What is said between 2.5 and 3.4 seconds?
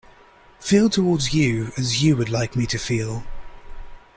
me to feel.